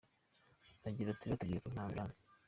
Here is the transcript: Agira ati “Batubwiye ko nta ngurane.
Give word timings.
Agira 0.87 1.07
ati 1.11 1.25
“Batubwiye 1.31 1.61
ko 1.63 1.67
nta 1.73 1.83
ngurane. 1.87 2.15